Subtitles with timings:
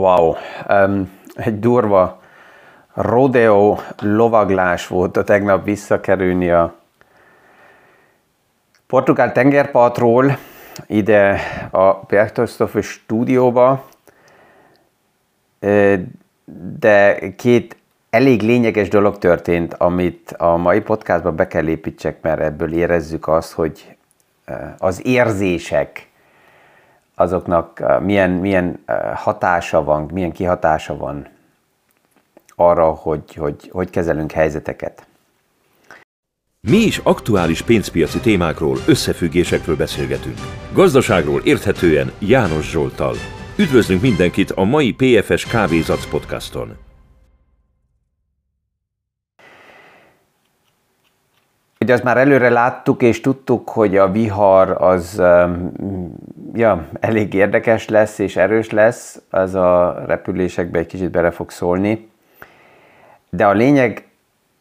[0.00, 0.36] Wow,
[0.68, 2.20] um, egy durva
[2.94, 6.74] rodeo lovaglás volt a tegnap visszakerülni a
[8.86, 10.38] portugál tengerpartról
[10.86, 11.40] ide
[11.70, 13.84] a Berchtesgaden stúdióba,
[16.78, 17.76] de két
[18.10, 23.52] elég lényeges dolog történt, amit a mai podcastban be kell építsek, mert ebből érezzük azt,
[23.52, 23.96] hogy
[24.78, 26.09] az érzések
[27.20, 28.84] azoknak milyen, milyen
[29.14, 31.26] hatása van, milyen kihatása van
[32.54, 35.06] arra, hogy, hogy, hogy kezelünk helyzeteket.
[36.60, 40.38] Mi is aktuális pénzpiaci témákról, összefüggésekről beszélgetünk.
[40.72, 43.14] Gazdaságról érthetően János Zsoltal.
[43.56, 46.89] Üdvözlünk mindenkit a mai PFS Kávézac podcaston!
[51.90, 55.22] Ugye azt már előre láttuk és tudtuk, hogy a vihar az
[56.54, 62.10] ja, elég érdekes lesz és erős lesz, az a repülésekbe egy kicsit bele fog szólni.
[63.30, 64.08] De a lényeg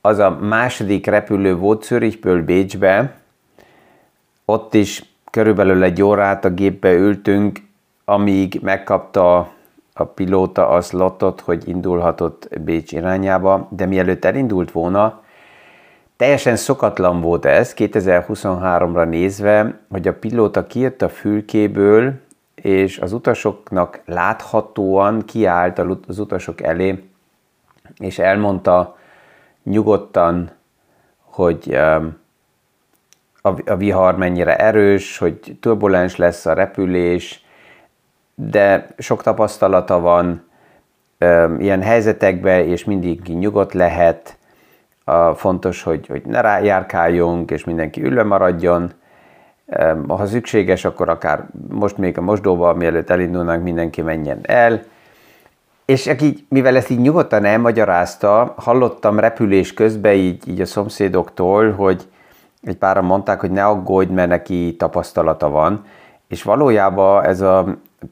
[0.01, 3.13] az a második repülő volt Zürichből Bécsbe,
[4.45, 7.59] ott is körülbelül egy órát a gépbe ültünk,
[8.05, 9.37] amíg megkapta
[9.93, 15.21] a pilóta a slotot, hogy indulhatott Bécs irányába, de mielőtt elindult volna,
[16.19, 22.13] Teljesen szokatlan volt ez 2023-ra nézve, hogy a pilóta kijött a fülkéből,
[22.55, 27.03] és az utasoknak láthatóan kiállt az utasok elé,
[27.97, 28.97] és elmondta
[29.63, 30.51] nyugodtan,
[31.23, 32.17] hogy um,
[33.65, 37.45] a vihar mennyire erős, hogy turbulens lesz a repülés,
[38.35, 40.43] de sok tapasztalata van
[41.19, 44.37] um, ilyen helyzetekben, és mindig nyugodt lehet,
[45.35, 48.91] fontos, hogy, hogy ne rájárkáljunk, és mindenki ülve maradjon.
[50.07, 54.81] Ha szükséges, akkor akár most még a mosdóba, mielőtt elindulnánk, mindenki menjen el.
[55.85, 62.07] És aki, mivel ezt így nyugodtan elmagyarázta, hallottam repülés közben így, így a szomszédoktól, hogy
[62.63, 65.85] egy páran mondták, hogy ne aggódj, mert neki tapasztalata van.
[66.27, 67.65] És valójában ez a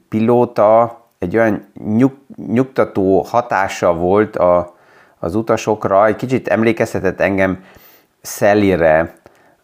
[0.08, 1.64] pilóta egy olyan
[1.96, 2.12] nyug,
[2.46, 4.76] nyugtató hatása volt a,
[5.18, 6.06] az utasokra.
[6.06, 7.64] Egy kicsit emlékeztetett engem
[8.20, 9.14] Szellire,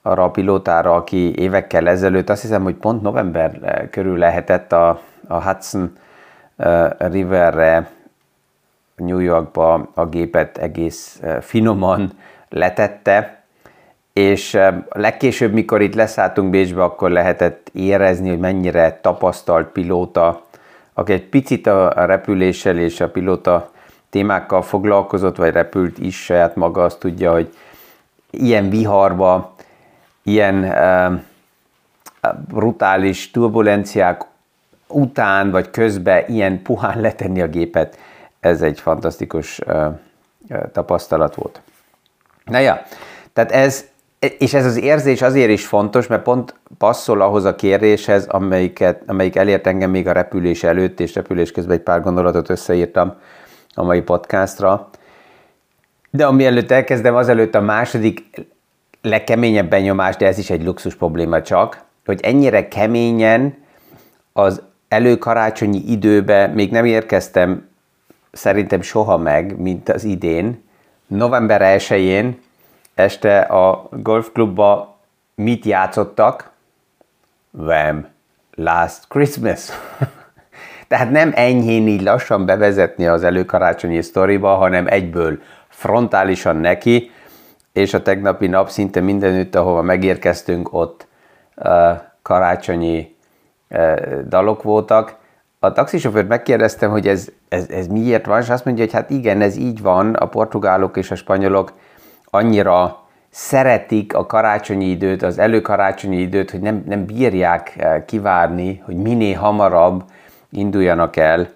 [0.02, 5.42] arra a pilótára, aki évekkel ezelőtt, azt hiszem, hogy pont november körül lehetett a, a
[5.42, 5.96] Hudson
[6.98, 7.90] Riverre
[8.96, 12.12] New Yorkba a gépet egész finoman
[12.48, 13.42] letette,
[14.12, 14.58] és
[14.90, 20.42] legkésőbb, mikor itt leszálltunk Bécsbe, akkor lehetett érezni, hogy mennyire tapasztalt pilóta,
[20.92, 23.70] aki egy picit a repüléssel és a pilóta
[24.14, 27.54] témákkal foglalkozott, vagy repült is saját maga, azt tudja, hogy
[28.30, 29.54] ilyen viharba,
[30.22, 30.74] ilyen
[32.48, 34.22] brutális turbulenciák
[34.86, 37.98] után vagy közben ilyen puhán letenni a gépet,
[38.40, 39.60] ez egy fantasztikus
[40.72, 41.60] tapasztalat volt.
[42.44, 42.82] Na ja,
[43.32, 43.84] tehát ez,
[44.38, 49.36] és ez az érzés azért is fontos, mert pont passzol ahhoz a kéréshez, amelyiket, amelyik
[49.36, 53.14] elért engem még a repülés előtt, és repülés közben egy pár gondolatot összeírtam,
[53.74, 54.88] a mai podcastra.
[56.10, 58.46] De ami előtt elkezdem, azelőtt a második
[59.02, 63.56] legkeményebb benyomás, de ez is egy luxus probléma csak, hogy ennyire keményen
[64.32, 67.68] az előkarácsonyi időbe még nem érkeztem
[68.32, 70.62] szerintem soha meg, mint az idén.
[71.06, 72.40] November 1-én
[72.94, 74.98] este a golfklubba
[75.34, 76.50] mit játszottak?
[77.50, 78.08] Vem,
[78.54, 79.68] Last Christmas.
[80.88, 87.10] Tehát nem enyhén így lassan bevezetni az előkarácsonyi sztoriba, hanem egyből frontálisan neki,
[87.72, 91.06] és a tegnapi nap szinte mindenütt, ahova megérkeztünk, ott
[91.56, 91.90] uh,
[92.22, 93.16] karácsonyi
[93.70, 95.16] uh, dalok voltak.
[95.58, 99.40] A taxisofőrt megkérdeztem, hogy ez, ez, ez miért van, és azt mondja, hogy hát igen,
[99.40, 101.72] ez így van, a portugálok és a spanyolok
[102.24, 109.38] annyira szeretik a karácsonyi időt, az előkarácsonyi időt, hogy nem, nem bírják kivárni, hogy minél
[109.38, 110.04] hamarabb
[110.56, 111.48] induljanak el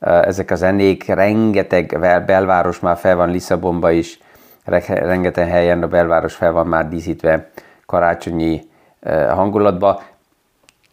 [0.00, 4.18] ezek a zenék, rengeteg belváros már fel van Lisszabonba is,
[4.86, 7.50] rengeteg helyen a belváros fel van már díszítve
[7.86, 8.70] karácsonyi
[9.28, 10.02] hangulatba.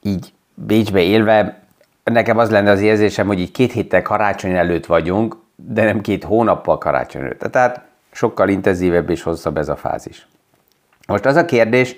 [0.01, 1.59] Így Bécsbe élve
[2.03, 6.23] nekem az lenne az érzésem, hogy így két héttel karácsony előtt vagyunk, de nem két
[6.23, 7.51] hónappal karácsony előtt.
[7.51, 10.27] Tehát sokkal intenzívebb és hosszabb ez a fázis.
[11.07, 11.95] Most az a kérdés,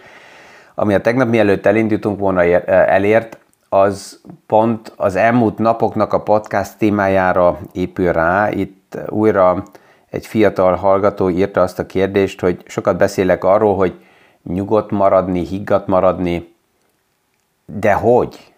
[0.76, 3.38] ami a tegnap mielőtt elindultunk volna elért,
[3.74, 8.50] az pont az elmúlt napoknak a podcast témájára épül rá.
[8.50, 9.64] Itt újra
[10.10, 14.06] egy fiatal hallgató írta azt a kérdést, hogy sokat beszélek arról, hogy
[14.44, 16.54] nyugodt maradni, higgadt maradni,
[17.66, 18.54] de hogy?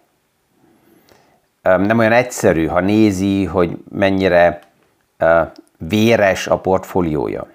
[1.62, 4.60] nem olyan egyszerű, ha nézi, hogy mennyire
[5.76, 7.46] véres a portfóliója.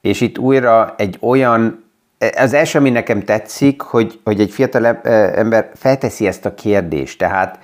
[0.00, 1.83] És itt újra egy olyan,
[2.36, 7.58] az első, ami nekem tetszik, hogy, hogy egy fiatal ember felteszi ezt a kérdést, tehát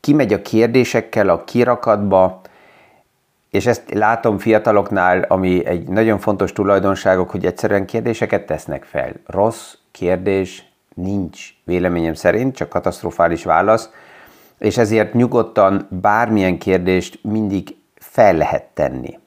[0.00, 2.40] kimegy a kérdésekkel a kirakatba,
[3.50, 9.12] és ezt látom fiataloknál, ami egy nagyon fontos tulajdonságok, hogy egyszerűen kérdéseket tesznek fel.
[9.26, 13.90] Rossz kérdés nincs, véleményem szerint, csak katasztrofális válasz,
[14.58, 19.18] és ezért nyugodtan bármilyen kérdést mindig fel lehet tenni.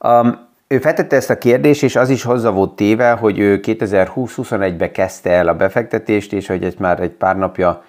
[0.00, 4.92] Um, ő feltette ezt a kérdést, és az is hozzá volt téve, hogy ő 2020-21-ben
[4.92, 7.84] kezdte el a befektetést, és hogy egy már egy pár napja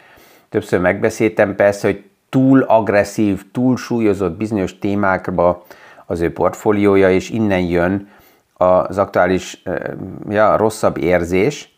[0.49, 5.65] többször megbeszéltem persze, hogy túl agresszív, túl súlyozott bizonyos témákba
[6.05, 8.09] az ő portfóliója, és innen jön
[8.53, 9.63] az aktuális
[10.29, 11.75] ja, rosszabb érzés.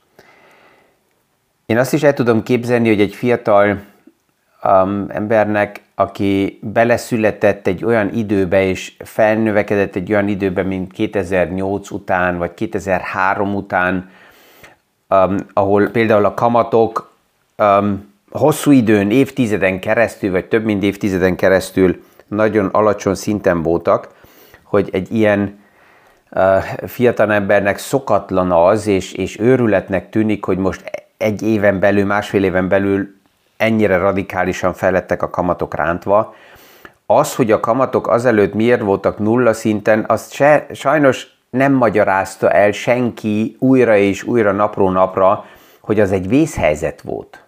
[1.66, 3.82] Én azt is el tudom képzelni, hogy egy fiatal
[4.64, 12.38] um, embernek, aki beleszületett egy olyan időbe, és felnövekedett egy olyan időbe, mint 2008 után,
[12.38, 14.10] vagy 2003 után,
[15.10, 17.12] um, ahol például a kamatok
[17.58, 24.10] um, hosszú időn, évtizeden keresztül, vagy több mint évtizeden keresztül nagyon alacsony szinten voltak,
[24.64, 25.60] hogy egy ilyen
[26.32, 32.44] uh, fiatal embernek szokatlan az, és, és őrületnek tűnik, hogy most egy éven belül, másfél
[32.44, 33.22] éven belül
[33.58, 36.36] ennyire radikálisan felettek a kamatok rántva.
[37.06, 42.72] Az, hogy a kamatok azelőtt miért voltak nulla szinten, azt se, sajnos nem magyarázta el
[42.72, 45.46] senki újra és újra napról napra,
[45.82, 47.44] hogy az egy vészhelyzet volt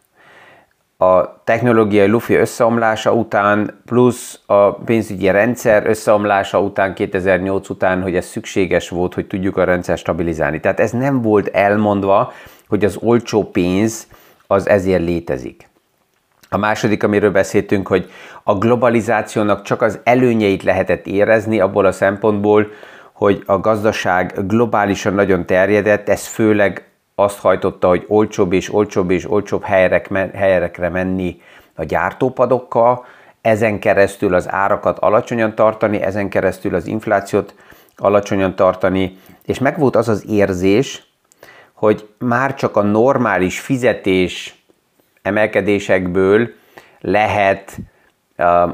[0.97, 8.25] a technológiai lufi összeomlása után, plusz a pénzügyi rendszer összeomlása után, 2008 után, hogy ez
[8.25, 10.59] szükséges volt, hogy tudjuk a rendszer stabilizálni.
[10.59, 12.33] Tehát ez nem volt elmondva,
[12.67, 14.07] hogy az olcsó pénz
[14.47, 15.69] az ezért létezik.
[16.55, 18.11] A második, amiről beszéltünk, hogy
[18.43, 22.67] a globalizációnak csak az előnyeit lehetett érezni abból a szempontból,
[23.13, 29.31] hogy a gazdaság globálisan nagyon terjedett, ez főleg azt hajtotta, hogy olcsóbb és olcsóbb és
[29.31, 29.63] olcsóbb
[30.33, 31.41] helyekre menni
[31.75, 33.05] a gyártópadokkal,
[33.41, 37.55] ezen keresztül az árakat alacsonyan tartani, ezen keresztül az inflációt
[37.95, 41.03] alacsonyan tartani, és megvolt az az érzés,
[41.73, 44.54] hogy már csak a normális fizetés
[45.25, 46.49] emelkedésekből
[46.99, 47.77] lehet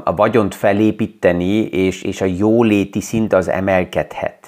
[0.04, 4.42] a vagyont felépíteni, és, és a jóléti szint az emelkedhet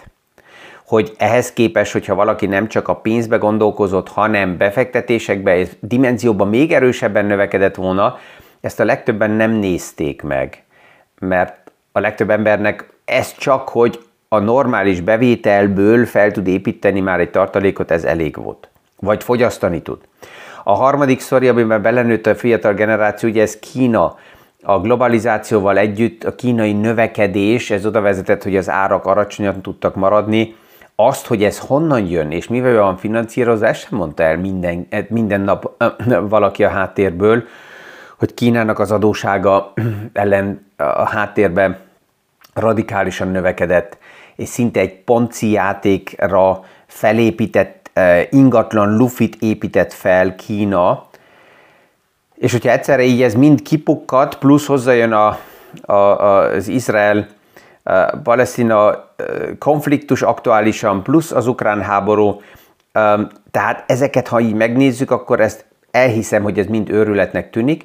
[0.87, 6.73] hogy ehhez képest, hogyha valaki nem csak a pénzbe gondolkozott, hanem befektetésekbe és dimenzióban még
[6.73, 8.19] erősebben növekedett volna,
[8.61, 10.63] ezt a legtöbben nem nézték meg.
[11.19, 17.31] Mert a legtöbb embernek ez csak, hogy a normális bevételből fel tud építeni már egy
[17.31, 18.69] tartalékot, ez elég volt.
[19.01, 19.99] Vagy fogyasztani tud.
[20.65, 24.17] A harmadik szori, amiben belenőtt a fiatal generáció, ugye ez Kína.
[24.63, 30.55] A globalizációval együtt a kínai növekedés, ez oda vezetett, hogy az árak alacsonyan tudtak maradni,
[30.97, 35.41] azt, hogy ez honnan jön, és mivel van finanszírozva, ezt sem mondta el minden, minden
[35.41, 35.85] nap
[36.29, 37.45] valaki a háttérből,
[38.19, 39.73] hogy Kínának az adósága
[40.13, 41.79] ellen a háttérben
[42.55, 43.99] radikálisan növekedett,
[44.37, 47.84] és szinte egy ponci játékra felépített
[48.31, 51.07] ingatlan lufit épített fel Kína,
[52.35, 55.39] és hogyha egyszerre így ez mind kipukkat, plusz hozzájön a,
[55.83, 57.27] a, az Izrael
[58.23, 59.05] Palesztina
[59.59, 62.41] konfliktus aktuálisan, plusz az ukrán háború.
[63.51, 67.85] Tehát ezeket, ha így megnézzük, akkor ezt elhiszem, hogy ez mind őrületnek tűnik,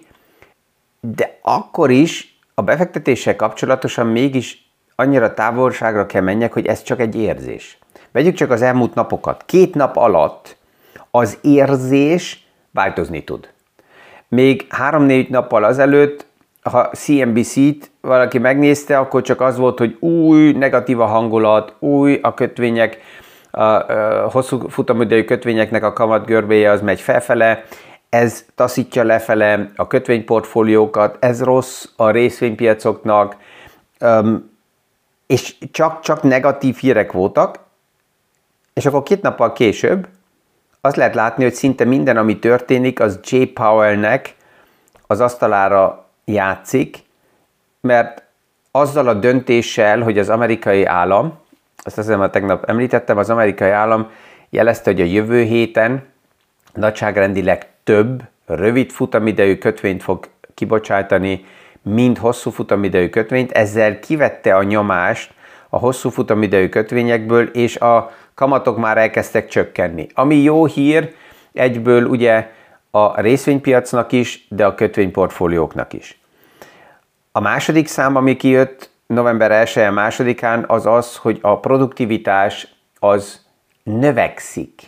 [0.99, 7.15] de akkor is a befektetéssel kapcsolatosan mégis annyira távolságra kell menjek, hogy ez csak egy
[7.15, 7.78] érzés.
[8.19, 9.43] Vegyük csak az elmúlt napokat.
[9.45, 10.57] Két nap alatt
[11.11, 13.49] az érzés változni tud.
[14.27, 16.25] Még három-négy nappal azelőtt
[16.61, 22.33] ha CNBC-t valaki megnézte, akkor csak az volt, hogy új, negatív a hangulat, új a
[22.33, 22.97] kötvények,
[23.51, 27.63] a, a hosszú futamidejű kötvényeknek a kamat görbéje az megy felfele,
[28.09, 33.35] ez taszítja lefele a kötvényportfóliókat, ez rossz a részvénypiacoknak,
[35.27, 37.67] és csak, csak negatív hírek voltak,
[38.73, 40.07] és akkor két nappal később
[40.81, 43.43] azt lehet látni, hogy szinte minden, ami történik, az J.
[43.43, 44.35] Powell-nek
[45.07, 46.97] az asztalára játszik,
[47.81, 48.23] mert
[48.71, 51.39] azzal a döntéssel, hogy az amerikai állam,
[51.83, 54.09] azt hiszem, hogy tegnap említettem, az amerikai állam
[54.49, 56.03] jelezte, hogy a jövő héten
[56.73, 61.45] nagyságrendileg több rövid futamidejű kötvényt fog kibocsátani,
[61.81, 65.33] mint hosszú futamidejű kötvényt, ezzel kivette a nyomást
[65.69, 70.07] a hosszú futamidejű kötvényekből, és a kamatok már elkezdtek csökkenni.
[70.13, 71.13] Ami jó hír,
[71.53, 72.49] egyből ugye
[72.91, 76.19] a részvénypiacnak is, de a kötvényportfólióknak is.
[77.31, 82.67] A második szám, ami kijött november 1 másodikán, az az, hogy a produktivitás
[82.99, 83.45] az
[83.83, 84.81] növekszik.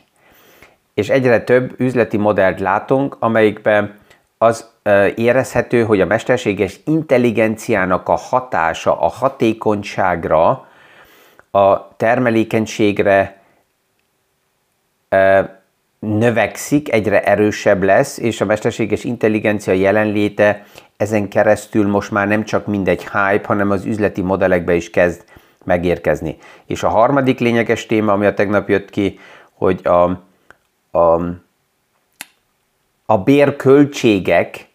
[0.93, 4.00] És egyre több üzleti modellt látunk, amelyikben
[4.38, 4.70] az
[5.15, 10.67] érezhető, hogy a mesterséges intelligenciának a hatása a hatékonyságra,
[11.51, 13.41] a termelékenységre
[16.00, 20.65] növekszik, egyre erősebb lesz, és a mesterséges intelligencia jelenléte
[20.98, 25.24] ezen keresztül most már nem csak mindegy hype, hanem az üzleti modellekbe is kezd
[25.63, 26.38] megérkezni.
[26.65, 29.20] És a harmadik lényeges téma, ami a tegnap jött ki,
[29.53, 30.03] hogy a,
[30.98, 31.22] a,
[33.06, 34.68] a bérköltségek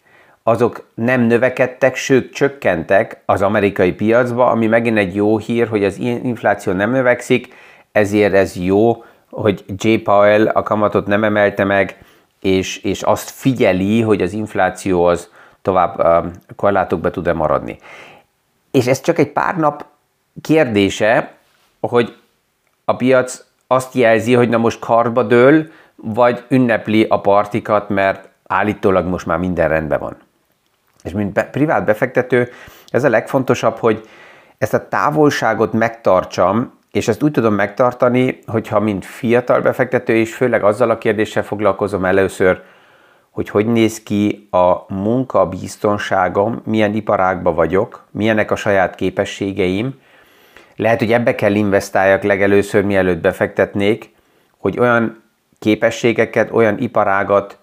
[0.43, 5.97] azok nem növekedtek, sőt csökkentek az amerikai piacba, ami megint egy jó hír, hogy az
[5.99, 7.53] infláció nem növekszik,
[7.91, 9.03] ezért ez jó,
[9.41, 9.95] hogy J.
[9.95, 11.97] Powell a kamatot nem emelte meg,
[12.39, 15.29] és, és azt figyeli, hogy az infláció az
[15.61, 16.23] tovább
[16.55, 17.77] korlátokba tud-e maradni.
[18.71, 19.85] És ez csak egy pár nap
[20.41, 21.33] kérdése,
[21.79, 22.15] hogy
[22.85, 29.05] a piac azt jelzi, hogy na most karba dől, vagy ünnepli a partikat, mert állítólag
[29.05, 30.17] most már minden rendben van.
[31.03, 32.49] És mint be, privát befektető,
[32.89, 34.07] ez a legfontosabb, hogy
[34.57, 40.63] ezt a távolságot megtartsam, és ezt úgy tudom megtartani, hogyha mint fiatal befektető is, főleg
[40.63, 42.61] azzal a kérdéssel foglalkozom először,
[43.29, 49.99] hogy hogy néz ki a munkabiztonságom, milyen iparágban vagyok, milyenek a saját képességeim.
[50.75, 54.15] Lehet, hogy ebbe kell investáljak legelőször, mielőtt befektetnék,
[54.57, 55.23] hogy olyan
[55.59, 57.57] képességeket, olyan iparágat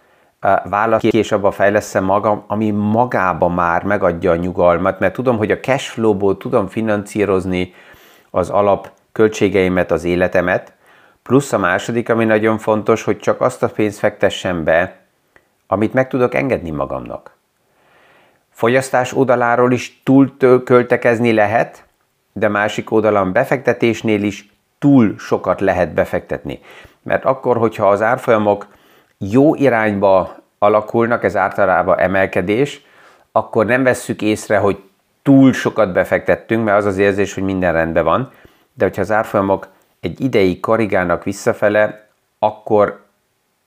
[0.64, 5.50] válasz ki, és abba fejleszem magam, ami magába már megadja a nyugalmat, mert tudom, hogy
[5.50, 7.74] a cashflow-ból tudom finanszírozni
[8.30, 10.72] az alap költségeimet, az életemet,
[11.22, 14.96] plusz a második, ami nagyon fontos, hogy csak azt a pénzt fektessem be,
[15.66, 17.36] amit meg tudok engedni magamnak.
[18.50, 21.84] Fogyasztás oldaláról is túl költekezni lehet,
[22.32, 26.60] de másik oldalon befektetésnél is túl sokat lehet befektetni.
[27.02, 28.66] Mert akkor, hogyha az árfolyamok
[29.18, 32.84] jó irányba alakulnak, ez általában emelkedés,
[33.32, 34.82] akkor nem vesszük észre, hogy
[35.22, 38.32] túl sokat befektettünk, mert az az érzés, hogy minden rendben van,
[38.74, 39.68] de hogyha az árfolyamok
[40.00, 43.04] egy ideig korrigálnak visszafele, akkor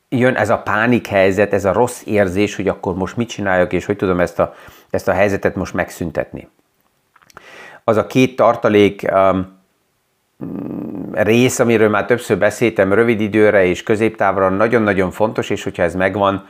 [0.10, 3.86] jön ez a pánik helyzet, ez a rossz érzés, hogy akkor most mit csináljak, és
[3.86, 4.54] hogy tudom ezt a,
[4.90, 6.50] ezt a helyzetet most megszüntetni.
[7.84, 9.58] Az a két tartalék um,
[11.12, 16.48] rész, amiről már többször beszéltem, rövid időre és középtávra nagyon-nagyon fontos, és hogyha ez megvan,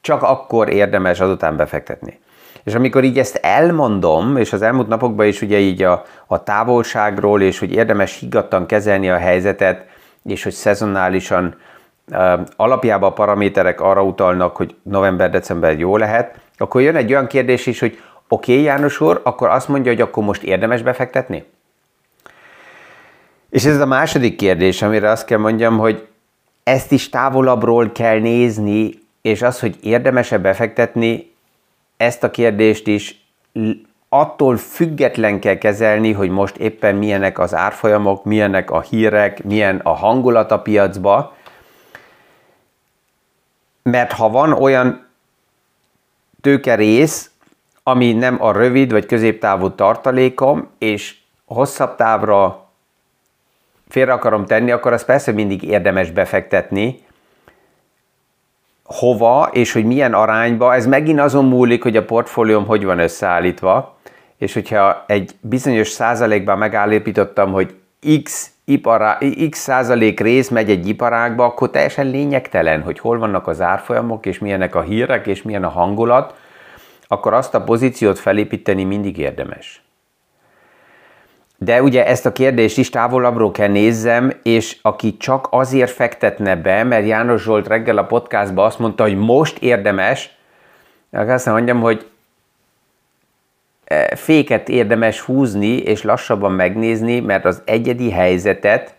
[0.00, 2.18] csak akkor érdemes azután befektetni.
[2.66, 7.42] És amikor így ezt elmondom, és az elmúlt napokban is ugye így a, a távolságról,
[7.42, 9.86] és hogy érdemes higgadtan kezelni a helyzetet,
[10.24, 11.56] és hogy szezonálisan
[12.10, 17.66] uh, alapjában a paraméterek arra utalnak, hogy november-december jó lehet, akkor jön egy olyan kérdés
[17.66, 21.44] is, hogy oké, okay, János úr, akkor azt mondja, hogy akkor most érdemes befektetni?
[23.50, 26.06] És ez a második kérdés, amire azt kell mondjam, hogy
[26.62, 28.90] ezt is távolabbról kell nézni,
[29.22, 31.34] és az, hogy érdemese befektetni,
[31.96, 33.24] ezt a kérdést is
[34.08, 39.92] attól független kell kezelni, hogy most éppen milyenek az árfolyamok, milyenek a hírek, milyen a
[39.92, 41.36] hangulat a piacba.
[43.82, 45.06] Mert ha van olyan
[46.40, 47.30] tőkerész,
[47.82, 52.68] ami nem a rövid vagy középtávú tartalékom, és hosszabb távra
[53.88, 57.05] félre akarom tenni, akkor az persze mindig érdemes befektetni,
[58.86, 63.96] hova és hogy milyen arányba, ez megint azon múlik, hogy a portfólióm hogy van összeállítva,
[64.38, 67.74] és hogyha egy bizonyos százalékban megállapítottam, hogy
[68.22, 69.18] x, ipara,
[69.50, 74.38] x százalék rész megy egy iparágba, akkor teljesen lényegtelen, hogy hol vannak az árfolyamok, és
[74.38, 76.34] milyenek a hírek, és milyen a hangulat,
[77.08, 79.85] akkor azt a pozíciót felépíteni mindig érdemes.
[81.58, 86.84] De ugye ezt a kérdést is távolabbról kell nézzem, és aki csak azért fektetne be,
[86.84, 90.36] mert János Zsolt reggel a podcastban azt mondta, hogy most érdemes,
[91.10, 92.06] azt mondjam, hogy
[93.84, 98.94] e, féket érdemes húzni, és lassabban megnézni, mert az egyedi helyzetet,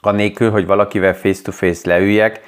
[0.00, 2.40] anélkül, hogy valakivel face-to-face leüljek,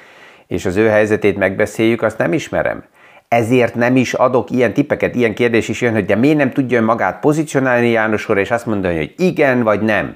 [0.47, 2.83] és az ő helyzetét megbeszéljük, azt nem ismerem
[3.31, 6.81] ezért nem is adok ilyen tippeket, ilyen kérdés is jön, hogy de miért nem tudja
[6.81, 10.15] magát pozícionálni János és azt mondani, hogy igen vagy nem.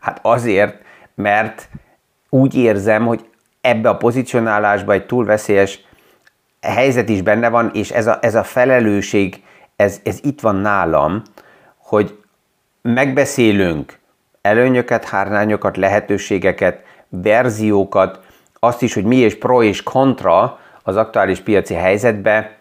[0.00, 0.82] Hát azért,
[1.14, 1.68] mert
[2.28, 3.24] úgy érzem, hogy
[3.60, 5.80] ebbe a pozicionálásba egy túl veszélyes
[6.60, 9.42] helyzet is benne van, és ez a, ez a felelősség,
[9.76, 11.22] ez, ez itt van nálam,
[11.76, 12.18] hogy
[12.82, 13.98] megbeszélünk
[14.40, 18.20] előnyöket, hárnányokat, lehetőségeket, verziókat,
[18.60, 22.56] azt is, hogy mi és pro és kontra, az aktuális piaci helyzetbe,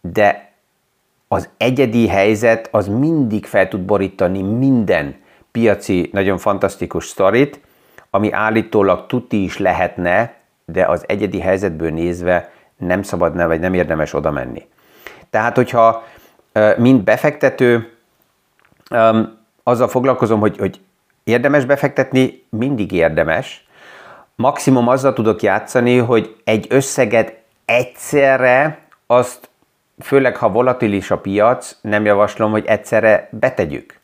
[0.00, 0.52] de
[1.28, 5.14] az egyedi helyzet az mindig fel tud borítani minden
[5.52, 7.60] piaci nagyon fantasztikus sztorit,
[8.10, 14.14] ami állítólag tuti is lehetne, de az egyedi helyzetből nézve nem szabadna, vagy nem érdemes
[14.14, 14.66] oda menni.
[15.30, 16.04] Tehát, hogyha
[16.76, 17.92] mint befektető
[19.62, 20.80] azzal foglalkozom, hogy, hogy
[21.24, 23.66] érdemes befektetni, mindig érdemes.
[24.34, 29.48] Maximum azzal tudok játszani, hogy egy összeget egyszerre, azt
[30.00, 34.00] főleg ha volatilis a piac, nem javaslom, hogy egyszerre betegyük.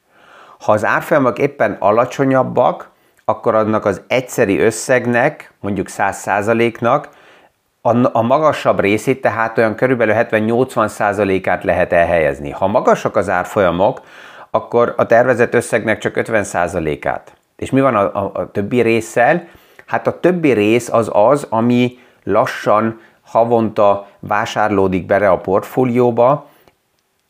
[0.59, 2.91] Ha az árfolyamok éppen alacsonyabbak,
[3.25, 7.09] akkor annak az egyszeri összegnek, mondjuk 100%-nak,
[8.13, 12.51] a, magasabb részét, tehát olyan körülbelül 70-80%-át lehet elhelyezni.
[12.51, 14.01] Ha magasak az árfolyamok,
[14.51, 17.33] akkor a tervezett összegnek csak 50%-át.
[17.57, 19.49] És mi van a, a, a többi résszel?
[19.87, 26.47] Hát a többi rész az az, ami lassan havonta vásárlódik bele a portfólióba.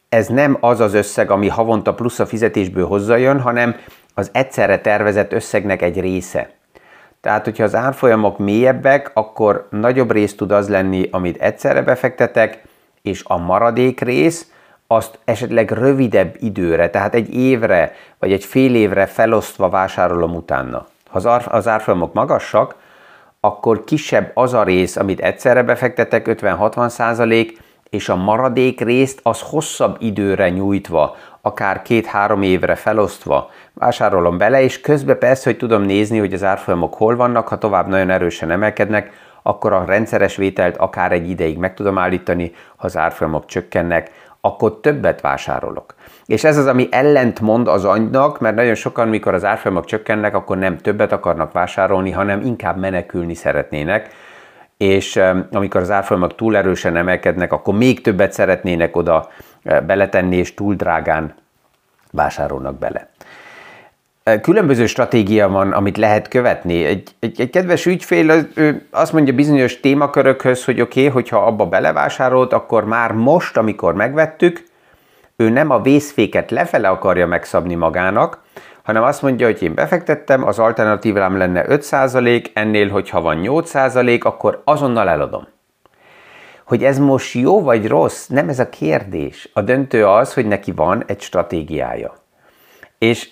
[0.09, 3.77] Ez nem az az összeg, ami havonta plusz a fizetésből hozzájön, hanem
[4.15, 6.51] az egyszerre tervezett összegnek egy része.
[7.21, 12.63] Tehát, hogyha az árfolyamok mélyebbek, akkor nagyobb rész tud az lenni, amit egyszerre befektetek,
[13.03, 14.53] és a maradék rész,
[14.87, 20.87] azt esetleg rövidebb időre, tehát egy évre vagy egy fél évre felosztva vásárolom utána.
[21.09, 22.75] Ha az árfolyamok magasak,
[23.49, 27.59] akkor kisebb az a rész, amit egyszerre befektetek, 50-60 százalék,
[27.91, 34.81] és a maradék részt az hosszabb időre nyújtva, akár két-három évre felosztva vásárolom bele, és
[34.81, 39.11] közben persze, hogy tudom nézni, hogy az árfolyamok hol vannak, ha tovább nagyon erősen emelkednek,
[39.43, 44.81] akkor a rendszeres vételt akár egy ideig meg tudom állítani, ha az árfolyamok csökkennek, akkor
[44.81, 45.95] többet vásárolok.
[46.29, 50.35] És ez az, ami ellent mond az anynak, mert nagyon sokan, mikor az árfolyamok csökkennek,
[50.35, 54.09] akkor nem többet akarnak vásárolni, hanem inkább menekülni szeretnének,
[54.77, 55.21] és
[55.53, 59.29] amikor az árfolyamok túl erősen emelkednek, akkor még többet szeretnének oda
[59.63, 61.35] eh, beletenni, és túl drágán
[62.11, 63.09] vásárolnak bele.
[64.23, 66.85] Eh, különböző stratégia van, amit lehet követni.
[66.85, 71.67] Egy, egy, egy kedves ügyfél ő azt mondja bizonyos témakörökhöz, hogy oké, okay, hogyha abba
[71.67, 74.68] belevásárolt, akkor már most, amikor megvettük,
[75.41, 78.43] ő nem a vészféket lefele akarja megszabni magának,
[78.83, 84.63] hanem azt mondja, hogy én befektettem, az alternatívám lenne 5%, ennél, hogyha van 8%, akkor
[84.65, 85.47] azonnal eladom.
[86.65, 89.49] Hogy ez most jó vagy rossz, nem ez a kérdés.
[89.53, 92.15] A döntő az, hogy neki van egy stratégiája.
[92.99, 93.29] És,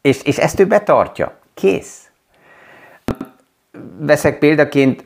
[0.00, 1.36] és, és ezt ő betartja.
[1.54, 2.10] Kész.
[3.98, 5.04] Veszek példaként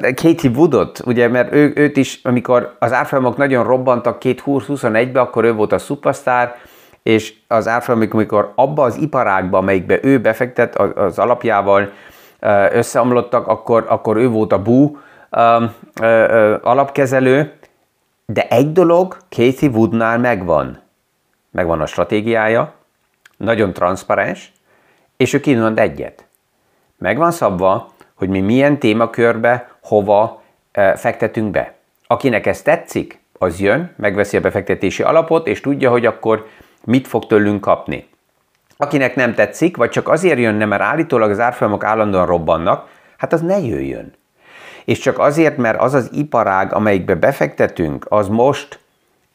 [0.00, 5.52] Katie Woodot, ugye, mert ő, őt is, amikor az árfolyamok nagyon robbantak 2021-be, akkor ő
[5.52, 6.56] volt a szupasztár,
[7.02, 11.92] és az árfolyam, amikor abba az iparágba, amelyikbe ő befektet az alapjával
[12.72, 14.98] összeomlottak, akkor, akkor ő volt a bú
[16.62, 17.52] alapkezelő,
[18.26, 20.80] de egy dolog Casey Woodnál megvan.
[21.50, 22.72] Megvan a stratégiája,
[23.36, 24.52] nagyon transzparens,
[25.16, 26.24] és ő kimond egyet.
[26.98, 30.42] Megvan szabva, hogy mi milyen témakörbe, hova
[30.96, 31.74] fektetünk be.
[32.06, 36.46] Akinek ez tetszik, az jön, megveszi a befektetési alapot, és tudja, hogy akkor
[36.84, 38.08] mit fog tőlünk kapni.
[38.76, 43.40] Akinek nem tetszik, vagy csak azért jönne, mert állítólag az árfolyamok állandóan robbannak, hát az
[43.40, 44.12] ne jöjjön.
[44.84, 48.78] És csak azért, mert az az iparág, amelyikbe befektetünk, az most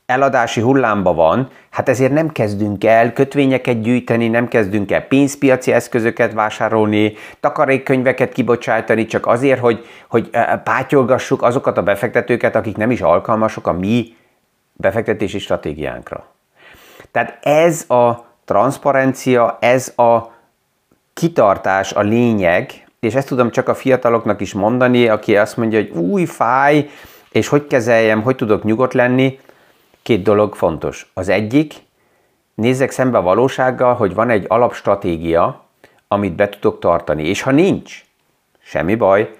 [0.05, 6.33] eladási hullámba van, hát ezért nem kezdünk el kötvényeket gyűjteni, nem kezdünk el pénzpiaci eszközöket
[6.33, 10.29] vásárolni, takarékkönyveket kibocsátani, csak azért, hogy, hogy
[10.63, 14.15] pátyolgassuk azokat a befektetőket, akik nem is alkalmasok a mi
[14.73, 16.25] befektetési stratégiánkra.
[17.11, 20.33] Tehát ez a transzparencia, ez a
[21.13, 25.89] kitartás a lényeg, és ezt tudom csak a fiataloknak is mondani, aki azt mondja, hogy
[25.89, 26.89] új fáj,
[27.31, 29.39] és hogy kezeljem, hogy tudok nyugodt lenni.
[30.05, 31.11] Két dolog fontos.
[31.13, 31.73] Az egyik,
[32.55, 35.65] nézzek szembe a valósággal, hogy van egy alapstratégia,
[36.07, 37.27] amit be tudok tartani.
[37.27, 38.05] És ha nincs,
[38.59, 39.31] semmi baj,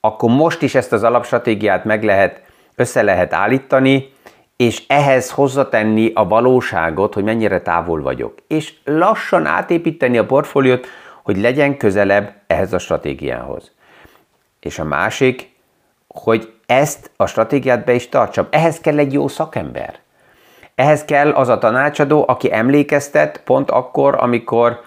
[0.00, 2.42] akkor most is ezt az alapstratégiát meg lehet,
[2.74, 4.12] össze lehet állítani,
[4.56, 8.34] és ehhez hozzatenni a valóságot, hogy mennyire távol vagyok.
[8.46, 10.86] És lassan átépíteni a portfóliót,
[11.22, 13.72] hogy legyen közelebb ehhez a stratégiához.
[14.60, 15.50] És a másik,
[16.08, 18.46] hogy ezt a stratégiát be is tartsam.
[18.50, 20.01] Ehhez kell egy jó szakember.
[20.74, 24.80] Ehhez kell az a tanácsadó, aki emlékeztet pont akkor, amikor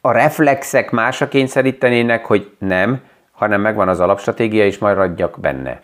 [0.00, 3.00] a reflexek másra kényszerítenének, hogy nem,
[3.32, 5.80] hanem megvan az alapstratégia, és majd adjak benne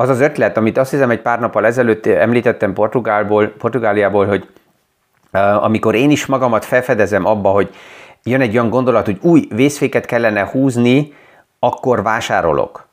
[0.00, 4.48] az az ötlet, amit azt hiszem egy pár nappal ezelőtt említettem Portugálból, Portugáliából, hogy
[5.60, 7.74] amikor én is magamat felfedezem abba, hogy
[8.22, 11.14] jön egy olyan gondolat, hogy új vészféket kellene húzni,
[11.58, 12.88] akkor vásárolok.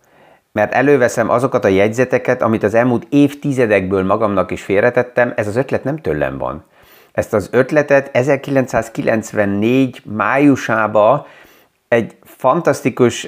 [0.58, 5.84] Mert előveszem azokat a jegyzeteket, amit az elmúlt évtizedekből magamnak is félretettem, ez az ötlet
[5.84, 6.64] nem tőlem van.
[7.12, 11.28] Ezt az ötletet 1994 májusába
[11.88, 13.28] egy fantasztikus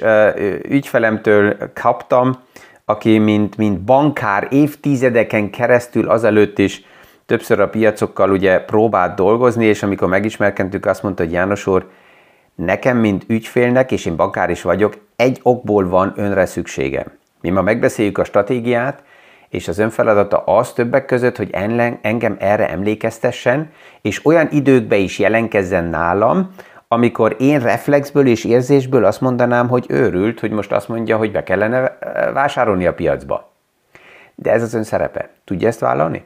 [0.68, 2.38] ügyfelemtől kaptam,
[2.84, 6.84] aki mint, mint bankár évtizedeken keresztül azelőtt is
[7.26, 11.88] többször a piacokkal ugye próbált dolgozni, és amikor megismerkedtük, azt mondta, hogy János úr,
[12.54, 17.18] nekem, mint ügyfélnek, és én bankár is vagyok, egy okból van önre szükségem.
[17.40, 19.02] Mi ma megbeszéljük a stratégiát,
[19.48, 21.50] és az ön feladata az többek között, hogy
[22.02, 23.70] engem erre emlékeztessen,
[24.02, 26.54] és olyan időkbe is jelenkezzen nálam,
[26.88, 31.42] amikor én reflexből és érzésből azt mondanám, hogy őrült, hogy most azt mondja, hogy be
[31.42, 31.98] kellene
[32.32, 33.52] vásárolni a piacba.
[34.34, 35.28] De ez az ön szerepe.
[35.44, 36.24] Tudja ezt vállalni?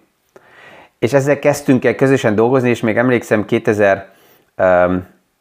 [0.99, 3.45] És ezzel kezdtünk el közösen dolgozni, és még emlékszem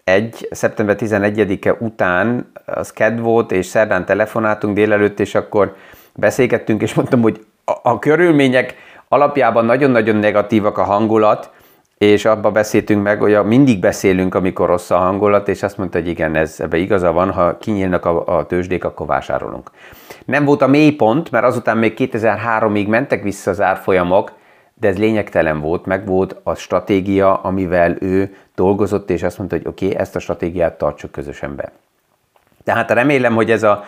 [0.03, 0.47] 2001.
[0.51, 5.75] szeptember 11-e után az kedv volt, és szerdán telefonáltunk délelőtt, és akkor
[6.15, 8.75] beszélgettünk, és mondtam, hogy a, a körülmények
[9.07, 11.51] alapjában nagyon-nagyon negatívak a hangulat,
[11.97, 16.07] és abba beszéltünk meg, hogy mindig beszélünk, amikor rossz a hangulat, és azt mondta, hogy
[16.07, 19.71] igen, ez, ebbe igaza van, ha kinyílnak a, a tőzsdék, akkor vásárolunk.
[20.25, 24.31] Nem volt a mélypont, mert azután még 2003-ig mentek vissza az árfolyamok,
[24.73, 29.67] de ez lényegtelen volt, meg volt a stratégia, amivel ő dolgozott, és azt mondta, hogy
[29.67, 31.71] oké, okay, ezt a stratégiát tartsuk közösen be.
[32.63, 33.83] Tehát remélem, hogy ez a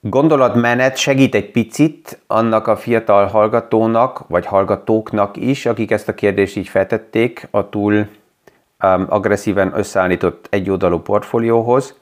[0.00, 6.56] gondolatmenet segít egy picit annak a fiatal hallgatónak, vagy hallgatóknak is, akik ezt a kérdést
[6.56, 11.98] így feltették a túl um, agresszíven összeállított egyoldalú portfólióhoz.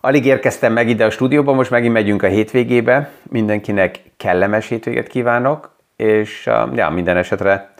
[0.00, 3.10] Alig érkeztem meg ide a stúdióba, most megint megyünk a hétvégébe.
[3.22, 7.74] Mindenkinek kellemes hétvéget kívánok, és um, ja, minden esetre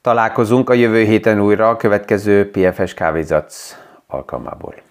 [0.00, 3.76] találkozunk a jövő héten újra a következő PFS kávézatsz
[4.06, 4.85] alkalmából.